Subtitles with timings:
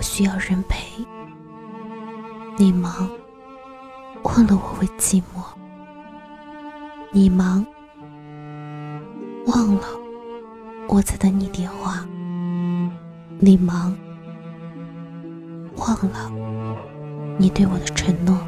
[0.00, 1.04] 我需要人陪。
[2.56, 3.06] 你忙，
[4.22, 5.44] 忘了我会寂寞。
[7.12, 7.66] 你忙，
[9.44, 9.82] 忘了
[10.88, 12.02] 我在等你电话。
[13.40, 13.94] 你忙，
[15.76, 16.32] 忘了
[17.36, 18.38] 你对我的承诺。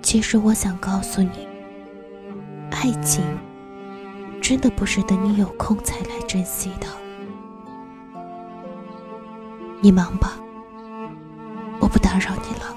[0.00, 1.46] 其实我想告诉你，
[2.70, 3.22] 爱情
[4.40, 6.86] 真的不是等你有空才来珍惜的。
[9.80, 10.36] 你忙吧，
[11.80, 12.74] 我不打扰你了。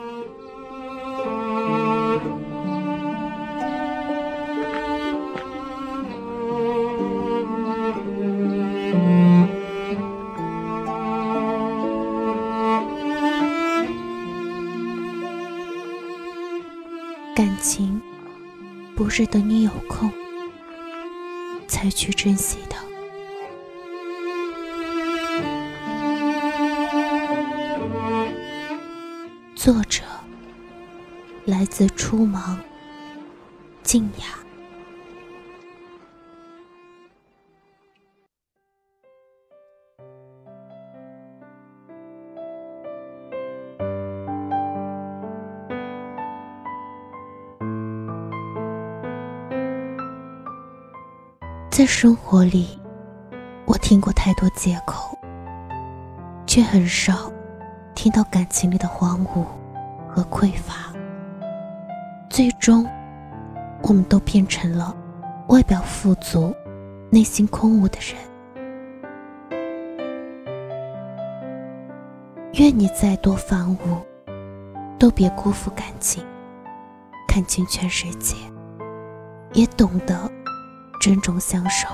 [17.36, 18.00] 感情
[18.96, 20.12] 不是等你有空
[21.68, 22.76] 才去珍惜的。
[29.64, 30.02] 作者
[31.46, 32.58] 来自初芒，
[33.84, 34.26] 静雅。
[51.70, 52.80] 在生活里，
[53.68, 55.16] 我听过太多借口，
[56.48, 57.31] 却很少
[58.04, 59.46] 听到感情里的荒芜
[60.10, 60.92] 和匮乏。
[62.32, 62.84] 最终，
[63.84, 64.98] 我们都变成了
[65.50, 66.52] 外表富足、
[67.12, 68.18] 内心空无的人。
[72.54, 74.02] 愿你再多烦芜，
[74.98, 76.26] 都别辜负感情，
[77.28, 78.36] 看清全世界，
[79.54, 80.20] 也懂得。
[81.00, 81.88] 珍重相守。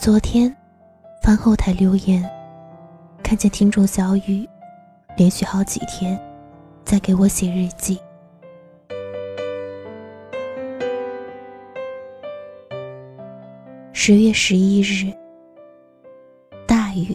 [0.00, 0.54] 昨天
[1.20, 2.22] 翻后台留言，
[3.20, 4.48] 看见听众小雨
[5.16, 6.16] 连续好几天
[6.84, 8.00] 在给我写日记。
[13.92, 15.12] 十月十一日，
[16.64, 17.14] 大雨。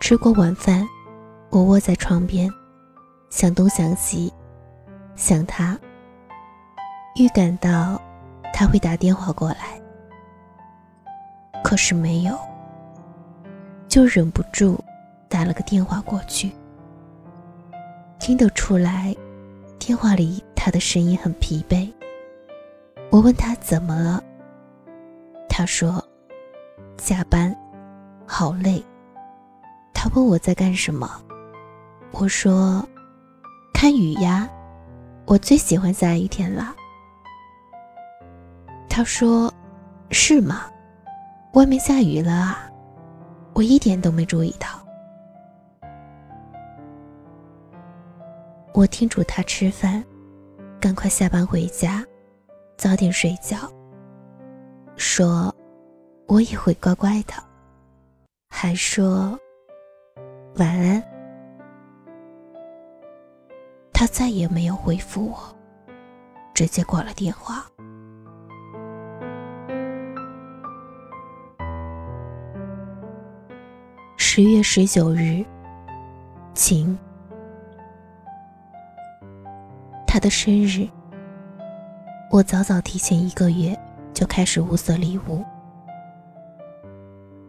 [0.00, 0.88] 吃过晚饭。
[1.50, 2.50] 我窝在床边，
[3.28, 4.32] 想东想西，
[5.14, 5.78] 想他。
[7.16, 8.00] 预感到
[8.58, 9.78] 他会打电话过来，
[11.62, 12.34] 可是没有，
[13.86, 14.82] 就忍不住
[15.28, 16.50] 打了个电话过去。
[18.18, 19.14] 听得出来，
[19.78, 21.92] 电话里他的声音很疲惫。
[23.10, 24.24] 我问他怎么了，
[25.50, 26.02] 他说
[26.96, 27.54] ：“加班，
[28.26, 28.82] 好累。”
[29.92, 31.22] 他问我在干什么。
[32.10, 32.82] 我说
[33.74, 34.48] ：“看雨呀，
[35.26, 36.74] 我最喜欢下雨天了。”
[38.96, 39.52] 他说
[40.08, 40.70] ：“是吗？
[41.52, 42.66] 外面下雨了啊，
[43.52, 44.66] 我一点都没注意到。”
[48.72, 50.02] 我叮嘱他吃饭，
[50.80, 52.02] 赶快下班回家，
[52.78, 53.70] 早点睡觉。
[54.96, 55.54] 说
[56.26, 57.34] ：“我也会乖乖的。”
[58.48, 59.38] 还说
[60.56, 61.02] ：“晚安。”
[63.92, 65.38] 他再也没有回复我，
[66.54, 67.62] 直接挂了电话。
[74.36, 75.42] 十月十九日，
[76.52, 76.98] 晴。
[80.06, 80.86] 他的生日，
[82.30, 83.74] 我早早提前一个月
[84.12, 85.42] 就开始物色礼物。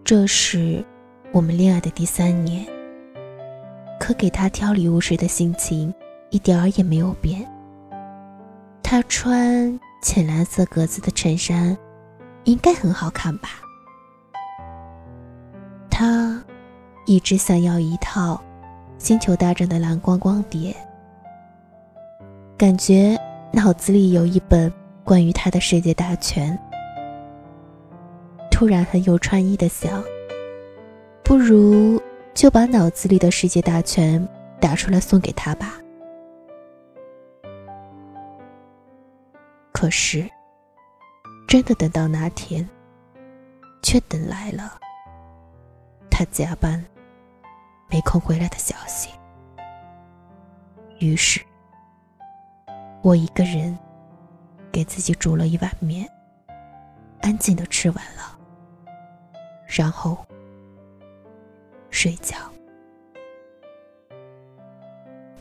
[0.06, 0.82] 这是
[1.34, 2.66] 我们恋爱的第三年，
[4.00, 5.94] 可给他挑礼物时的心情。
[6.30, 7.46] 一点儿也没有变。
[8.82, 11.78] 他穿浅蓝色格子的衬衫，
[12.46, 13.50] 应该很好看吧？
[15.90, 16.42] 他
[17.08, 18.34] 一直想要一套
[18.98, 20.76] 《星球大战》的蓝光光碟，
[22.58, 23.18] 感觉
[23.54, 24.72] 脑子里有一本
[25.06, 26.56] 关于他的世界大全。
[28.52, 30.04] 突然很有创意的想，
[31.24, 31.98] 不如
[32.34, 34.28] 就把脑子里的世界大全
[34.60, 35.76] 打出来送给他吧。
[39.72, 40.30] 可是，
[41.48, 42.68] 真的等到那天，
[43.82, 44.78] 却等来了
[46.12, 46.84] 他加班
[47.90, 49.10] 没空回来的消息。
[51.00, 51.42] 于是
[53.04, 53.78] 我一个人
[54.72, 56.10] 给自己煮了一碗面
[57.22, 58.38] 安静的吃完了
[59.68, 60.18] 然后
[61.90, 62.36] 睡觉。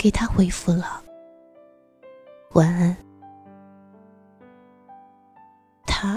[0.07, 1.03] 给他回复了
[2.53, 2.97] 晚安。
[5.85, 6.17] 他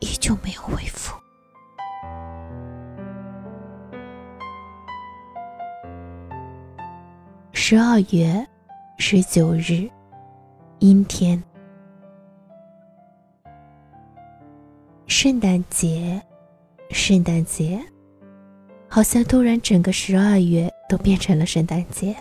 [0.00, 1.25] 依旧没有回复。
[7.68, 8.46] 十二月
[8.96, 9.90] 十九日，
[10.78, 11.42] 阴天。
[15.08, 16.22] 圣诞节，
[16.90, 17.84] 圣诞节，
[18.88, 22.14] 好像突然整个十二月都变成了圣诞节。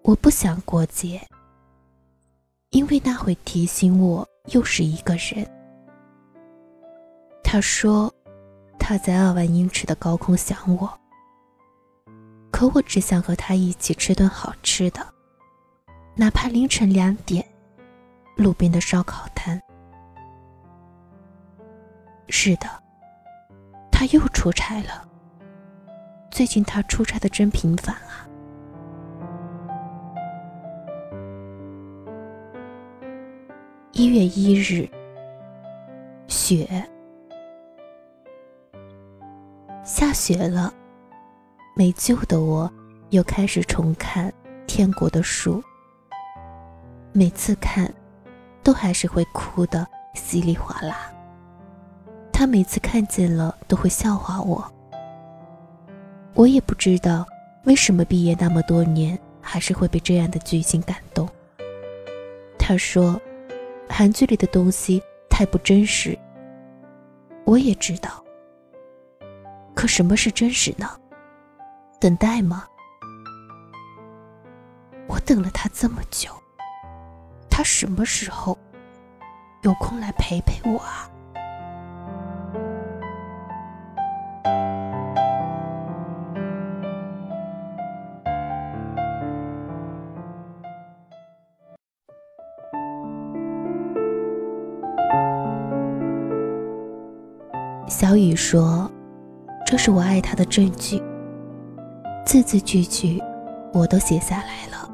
[0.00, 1.20] 我不想过节，
[2.70, 5.46] 因为那会提醒我又是一个人。
[7.44, 8.10] 他说
[8.78, 10.90] 他在二万英尺的高空想我，
[12.58, 15.00] 可我只想和他一起吃顿好吃的，
[16.16, 17.46] 哪怕凌晨两点，
[18.34, 19.62] 路边的烧烤摊。
[22.28, 22.66] 是的，
[23.92, 25.08] 他又出差了。
[26.32, 28.26] 最近他出差的真频繁啊。
[33.92, 34.90] 一月一日，
[36.26, 36.66] 雪，
[39.84, 40.74] 下雪了。
[41.78, 42.68] 没救的我，
[43.10, 44.28] 又开始重看
[44.66, 45.62] 《天国的树》。
[47.12, 47.88] 每次看，
[48.64, 51.12] 都还是会哭的稀里哗啦。
[52.32, 54.68] 他每次看见了，都会笑话我。
[56.34, 57.24] 我也不知道
[57.62, 61.28] 为什么毕业那么多年，还是会被这样的剧情感动。
[62.58, 63.20] 他说。
[63.90, 66.16] 韩剧里的东西太不真实，
[67.44, 68.22] 我也知道。
[69.74, 70.86] 可什么是真实呢？
[72.00, 72.64] 等待吗？
[75.08, 76.30] 我等了他这么久，
[77.50, 78.56] 他什么时候
[79.62, 81.10] 有空来陪陪我啊？
[97.88, 98.88] 小雨说
[99.66, 100.97] ：“这是我爱他的证据，
[102.28, 103.18] 字字句句
[103.72, 104.86] 我都写下来了。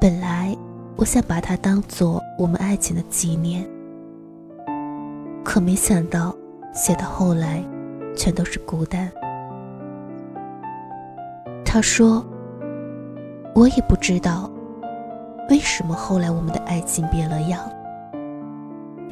[0.00, 0.52] 本来
[0.96, 3.64] 我想把它当做我们爱情的纪念，
[5.44, 6.34] 可没想到
[6.72, 7.64] 写到后来，
[8.16, 9.08] 全都是孤单。”
[11.64, 12.26] 他说
[13.54, 14.50] ：“我也不知道
[15.48, 17.60] 为什么后来我们的爱情变了样，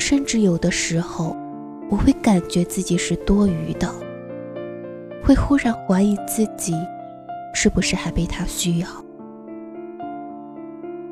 [0.00, 1.36] 甚至有的时候。”
[1.90, 3.86] 我会感觉自己是多余的，
[5.24, 6.74] 会忽然怀疑自己
[7.54, 8.88] 是不是还被他需要。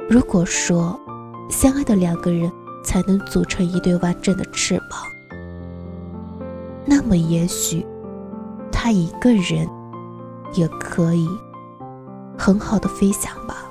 [0.09, 0.99] 如果说
[1.49, 2.51] 相爱的两个人
[2.85, 5.01] 才能组成一对完整的翅膀，
[6.85, 7.87] 那么也许
[8.73, 9.69] 他一个人
[10.55, 11.29] 也可以
[12.37, 13.71] 很好的飞翔吧。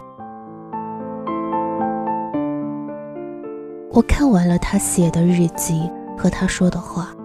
[3.92, 5.90] 我看完了他写的日记。
[6.22, 7.16] 和他说的话，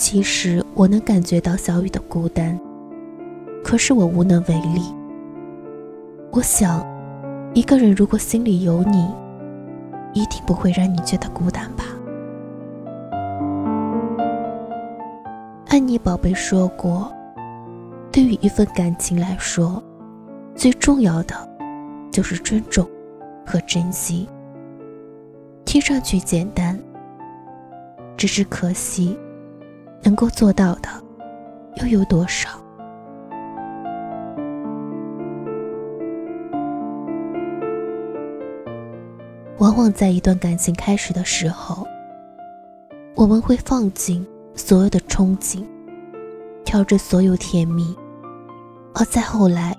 [0.00, 2.58] 其实我能感觉到小雨的孤单，
[3.62, 4.80] 可是我无能为力。
[6.30, 6.82] 我想，
[7.52, 9.06] 一个人如果心里有你，
[10.14, 11.84] 一定不会让你觉得孤单吧。
[15.66, 17.12] 安妮宝贝说过，
[18.10, 19.82] 对于一份感情来说，
[20.54, 21.34] 最重要的
[22.10, 22.88] 就是尊重
[23.44, 24.26] 和珍惜。
[25.66, 26.80] 听上去简单。
[28.16, 29.18] 只是可惜，
[30.02, 30.88] 能够做到的
[31.76, 32.48] 又有多少？
[39.58, 41.86] 往往在一段感情开始的时候，
[43.14, 45.62] 我们会放尽所有的憧憬，
[46.64, 47.94] 挑着所有甜蜜；
[48.94, 49.76] 而再后来，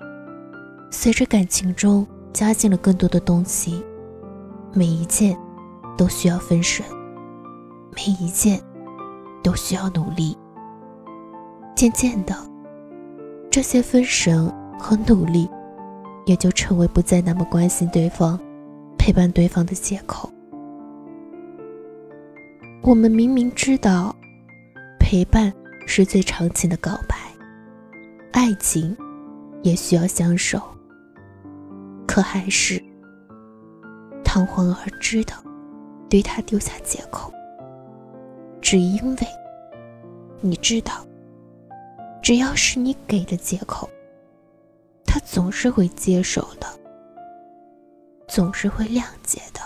[0.90, 3.84] 随着感情中加进了更多的东西，
[4.72, 5.36] 每一件
[5.96, 6.86] 都需要分神。
[7.96, 8.60] 每一件
[9.42, 10.36] 都需要努力。
[11.74, 12.34] 渐渐的，
[13.50, 15.48] 这些分神和努力
[16.26, 18.38] 也就成为不再那么关心对方、
[18.98, 20.30] 陪伴对方的借口。
[22.82, 24.14] 我们明明知道，
[24.98, 25.52] 陪伴
[25.86, 27.16] 是最长情的告白，
[28.32, 28.96] 爱情
[29.62, 30.60] 也需要相守，
[32.06, 32.82] 可还是
[34.24, 35.32] 堂皇而知的
[36.08, 37.32] 对他丢下借口。
[38.62, 39.26] 只因为，
[40.40, 41.04] 你知道，
[42.22, 43.90] 只要是你给的借口，
[45.04, 46.66] 他总是会接受的，
[48.28, 49.60] 总是会谅解的。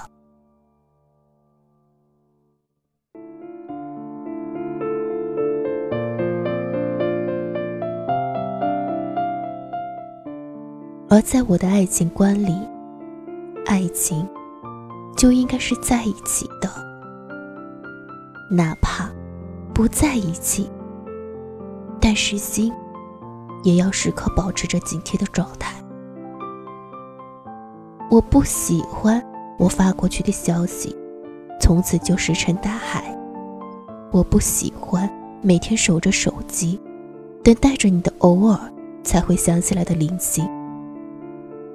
[11.09, 12.59] 而在我的爱情观里，
[13.67, 14.27] 爱情
[15.17, 16.86] 就应该是在一起的。
[18.49, 19.11] 哪怕
[19.75, 20.71] 不在一起，
[22.01, 22.73] 但是心
[23.65, 25.75] 也要时刻保持着警惕的状态。
[28.09, 29.21] 我不喜欢
[29.59, 30.97] 我发过去的消息，
[31.61, 33.05] 从此就石沉大海。
[34.13, 35.11] 我不喜欢
[35.43, 36.81] 每天守着手机，
[37.43, 38.59] 等待着你的偶尔
[39.03, 40.49] 才会想起来的零星。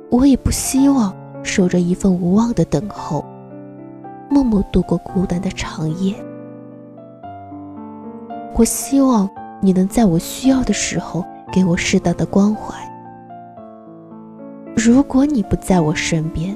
[0.09, 1.13] 我也不希望
[1.43, 3.25] 守着一份无望的等候，
[4.29, 6.15] 默默度过孤单的长夜。
[8.61, 9.27] 我希望
[9.59, 12.75] 你能在我需要的时候给我适当的关怀。
[14.75, 16.55] 如果你不在我身边，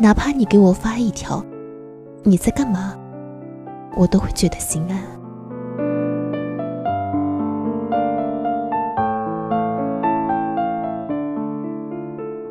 [0.00, 1.40] 哪怕你给我发一条
[2.26, 2.98] “你在干嘛”，
[3.94, 4.98] 我都会觉得心安。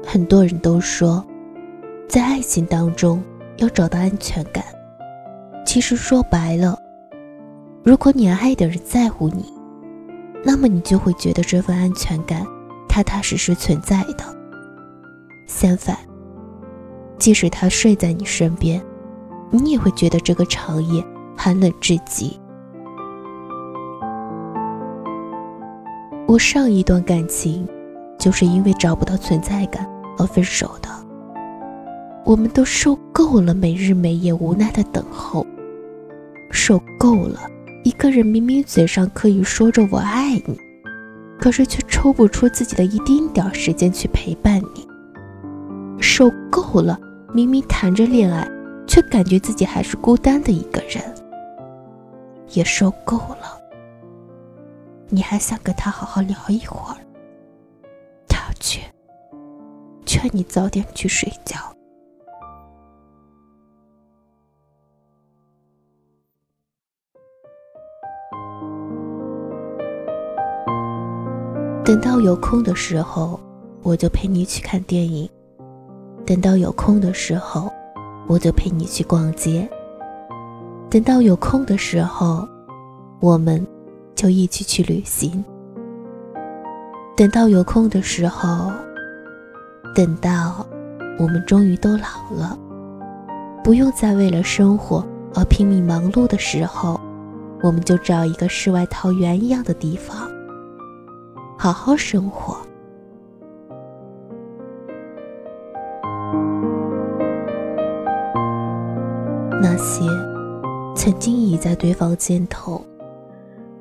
[0.02, 1.22] 很多人都说，
[2.08, 3.22] 在爱情当中
[3.58, 4.64] 要找到安全感。
[5.66, 6.81] 其实说白了，
[7.84, 9.46] 如果你爱的人在乎你，
[10.44, 12.46] 那么你就会觉得这份安全感
[12.88, 14.24] 踏踏实实存在的。
[15.48, 15.98] 相反，
[17.18, 18.82] 即使他睡在你身边，
[19.50, 21.04] 你也会觉得这个长夜
[21.36, 22.40] 寒冷至极。
[26.28, 27.68] 我上一段感情，
[28.20, 29.90] 就是因为找不到存在感。
[30.18, 30.90] 而分手的，
[32.26, 35.44] 我们都受够了没日没夜无奈的等候，
[36.52, 37.40] 受够了
[37.84, 40.60] 一个人明明嘴上可以说着我爱你，
[41.40, 44.88] 可是却抽不出自己的一丁点儿时间去陪伴你，
[46.00, 47.00] 受够了
[47.34, 48.48] 明明谈着恋爱，
[48.88, 51.04] 却感觉自己还是孤单的一个人，
[52.50, 53.60] 也受够了，
[55.10, 56.98] 你还想跟他好好聊一会儿，
[58.28, 58.82] 他却。
[60.06, 61.58] 劝你早点去睡觉。
[71.92, 73.38] 等到有空的时候，
[73.84, 75.28] 我就陪你去看电影；
[76.26, 77.70] 等到有空的时候，
[78.28, 79.68] 我就陪你去逛街；
[80.90, 82.48] 等到有空的时候，
[83.20, 83.68] 我们
[84.16, 85.44] 就一起去旅行；
[87.18, 88.72] 等到有空的时候。
[89.94, 90.66] 等到
[91.20, 92.58] 我们终于都老了，
[93.62, 95.06] 不用再为了生活
[95.36, 96.98] 而拼命忙碌的时候，
[97.62, 100.31] 我们就找一个世外桃源一样的地方，
[101.64, 102.58] 好好生活。
[109.62, 110.04] 那些
[110.96, 112.84] 曾经倚在对方肩头，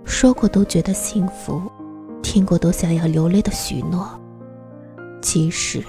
[0.04, 1.62] 说过都觉得幸福，
[2.22, 4.06] 听过都想要流泪的许诺，
[5.22, 5.82] 其实。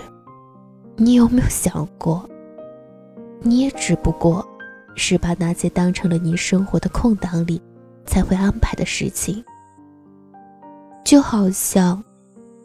[0.96, 2.26] 你有没有想过，
[3.42, 4.48] 你也只不过
[4.96, 7.62] 是把那些当成了你生活的空档里
[8.06, 9.44] 才会安排的事情，
[11.04, 12.04] 就好像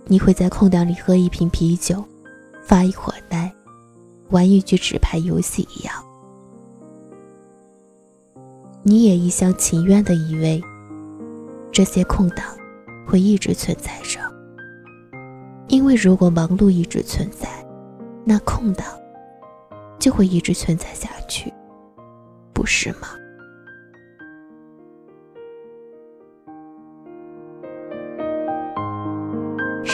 [0.04, 2.04] 你会在空档里喝一瓶啤酒，
[2.62, 3.52] 发一会儿呆，
[4.30, 5.94] 玩一局纸牌游戏一样。
[8.82, 10.62] 你也一厢情愿的以为
[11.72, 12.44] 这些空档
[13.06, 14.20] 会一直存在着，
[15.68, 17.48] 因为如果忙碌一直存在。
[18.28, 18.84] 那空档
[20.00, 21.54] 就会一直存在下去，
[22.52, 23.06] 不是吗？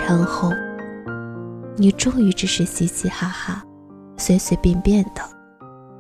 [0.06, 0.50] 然后
[1.76, 3.64] 你终于只是嘻嘻哈哈、
[4.18, 5.22] 随随便便的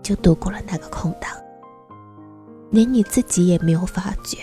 [0.02, 1.30] 就度过了那个空档，
[2.70, 4.38] 连你自己也没有发觉，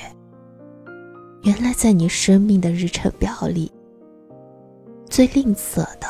[1.44, 3.72] 原来在你生命的日程表里，
[5.10, 6.08] 最吝啬的。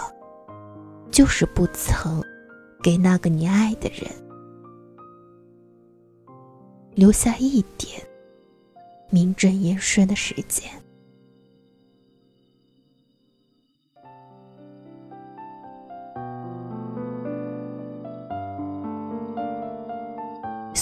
[1.11, 2.23] 就是不曾
[2.83, 4.09] 给那个你爱的人
[6.93, 8.01] 留下一点
[9.09, 10.71] 名正言顺的时间。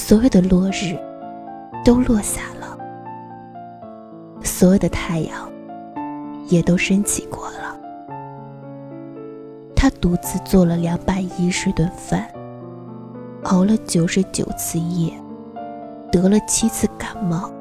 [0.07, 0.97] 所有的落日
[1.83, 2.77] 都落下了，
[4.41, 5.51] 所有的太阳
[6.47, 7.77] 也都升起过了。
[9.75, 12.25] 他独自做了两百一十顿饭，
[13.43, 15.11] 熬了九十九次夜，
[16.09, 17.51] 得了七次感冒，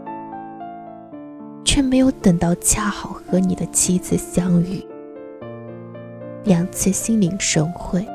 [1.64, 4.86] 却没有等到恰好和你的妻子相遇，
[6.44, 8.06] 两次心领神会，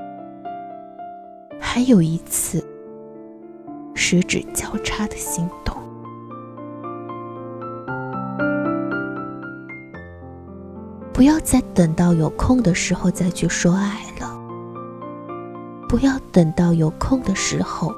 [1.59, 2.60] 还有一次
[4.11, 5.73] 十指交叉的心动。
[11.13, 14.37] 不要再等到有空的时候再去说爱了，
[15.87, 17.89] 不要等到有空的时候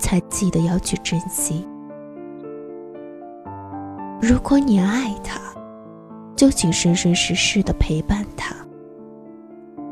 [0.00, 1.64] 才记得要去珍惜。
[4.20, 5.38] 如果你爱他，
[6.34, 8.52] 就请生生世世的陪伴他，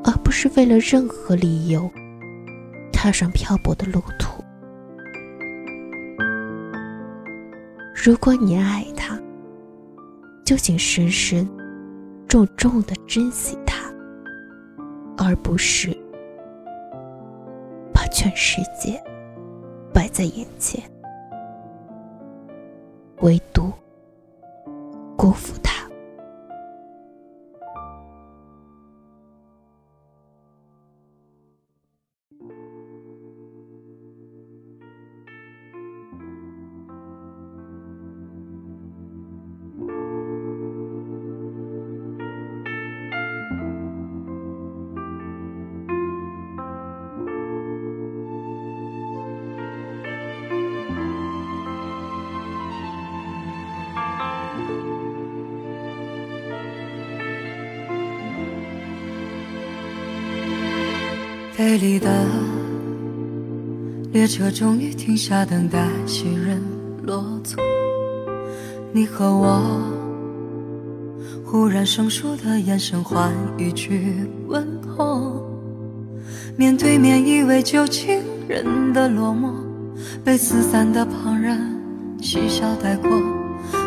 [0.03, 1.89] 而不是为了任何理由
[2.93, 4.36] 踏上漂泊的路途。
[8.07, 9.21] 如果你爱他，
[10.45, 11.45] 就请深深、
[12.29, 13.93] 重重的珍惜他，
[15.17, 15.91] 而不是
[17.93, 19.03] 把全世界
[19.93, 20.81] 摆在眼前，
[23.23, 23.73] 唯独
[25.17, 25.75] 辜负他。
[61.57, 62.27] 北里的
[64.13, 66.63] 列车终于停下，等待行人
[67.03, 67.57] 落座。
[68.93, 69.59] 你和我
[71.47, 75.43] 忽然生疏的眼神，换一句问候。
[76.59, 79.51] 面对面依偎旧情人的落寞，
[80.23, 81.59] 被四散的旁人
[82.21, 83.09] 嬉笑带过。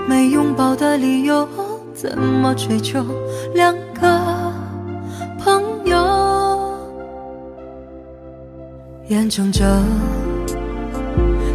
[0.08, 1.48] 没拥抱的理由，
[1.94, 3.06] 怎么追究？
[3.54, 4.39] 两个。
[9.10, 9.84] 眼睁睁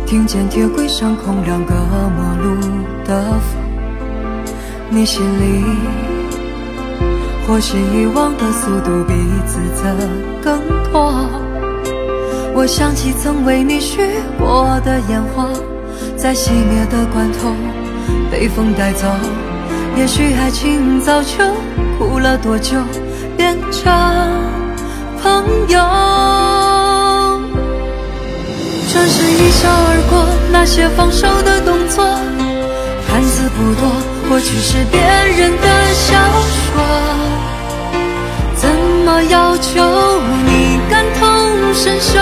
[0.05, 2.61] 听见铁轨上空两个陌路
[3.05, 3.63] 的风，
[4.91, 5.65] 你心里
[7.47, 9.15] 或许遗忘的速度比
[9.47, 9.85] 自责
[10.43, 11.31] 更多。
[12.57, 14.01] 我想起曾为你许
[14.37, 15.49] 过的烟花，
[16.17, 17.53] 在熄灭的关头
[18.33, 19.07] 被风带走。
[19.97, 21.39] 也许爱情早就
[22.01, 22.79] 哭了多久，
[23.37, 23.93] 变成
[25.23, 26.54] 朋友。
[28.93, 32.05] 转身一笑而过，那些放手的动作，
[33.09, 33.91] 看似不多，
[34.29, 36.15] 或许是别人的小
[36.53, 36.83] 说。
[38.57, 38.69] 怎
[39.05, 39.71] 么要求
[40.47, 41.23] 你感同
[41.75, 42.19] 身受？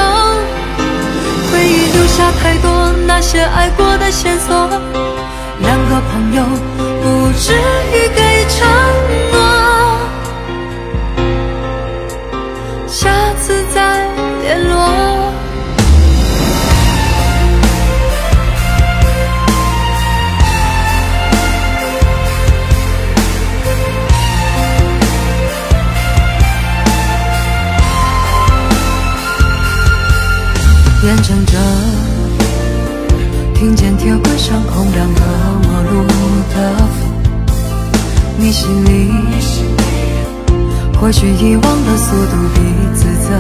[1.51, 4.69] 回忆留下太多那些爱过的线索，
[5.61, 6.43] 两个朋友
[7.03, 7.53] 不至
[7.93, 8.67] 于给承
[9.11, 9.12] 诺，
[31.05, 31.61] 眼睁睁
[33.57, 35.21] 听见铁轨上空两个
[35.65, 36.07] 陌路
[36.55, 37.11] 的风，
[38.39, 39.11] 你心里
[41.01, 42.61] 或许遗忘的速度比
[42.95, 43.31] 自责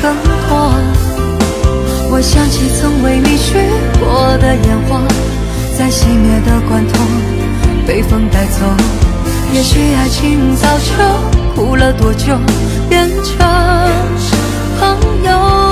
[0.00, 0.14] 更
[0.48, 0.72] 多。
[2.12, 3.58] 我想起曾为你许
[3.98, 5.02] 过的烟花，
[5.76, 7.04] 在熄灭的关头
[7.88, 8.64] 被风带走。
[9.52, 10.92] 也许爱情早就
[11.56, 12.38] 哭了多久，
[12.88, 13.36] 变成
[14.78, 15.69] 朋友。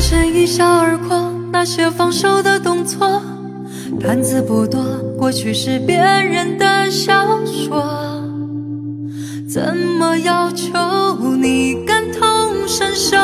[0.00, 3.20] 身一笑而过，那些放手的动作，
[4.02, 4.82] 单字不多，
[5.18, 7.84] 过去是别人的小说。
[9.46, 10.72] 怎么要求
[11.36, 13.18] 你感同身受？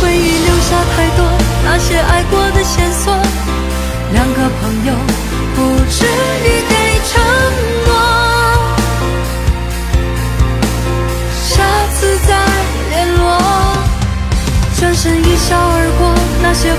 [0.00, 1.26] 回忆留下太多
[1.64, 3.12] 那些爱过的线索，
[4.14, 4.94] 两个朋友
[5.54, 6.06] 不至
[6.46, 6.55] 于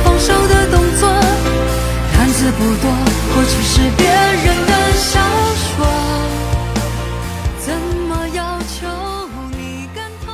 [0.04, 1.08] 放手的动作，
[2.14, 2.92] 看似不多，
[3.34, 5.20] 或许是别人的小
[5.56, 5.86] 说。
[7.60, 7.74] 怎
[8.08, 8.88] 么要求
[9.52, 10.34] 你感同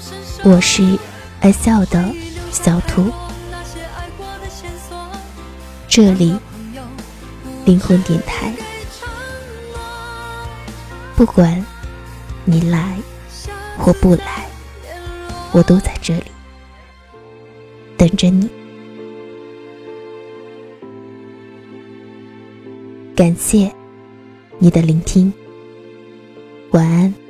[0.00, 0.50] 身受？
[0.50, 0.98] 我是
[1.40, 2.04] 爱笑的
[2.50, 3.12] 小图，
[5.88, 6.36] 这里
[7.64, 8.52] 灵魂电台，
[11.16, 11.64] 不管
[12.44, 12.96] 你来
[13.78, 14.46] 或不来，
[15.52, 16.24] 我都在这里。
[17.96, 18.50] 等着你。
[23.14, 23.70] 感谢
[24.58, 25.32] 你的聆听，
[26.70, 27.21] 晚安。